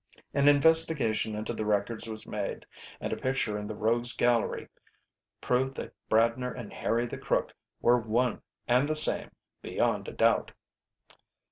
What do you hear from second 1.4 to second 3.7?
the records was made, and a picture in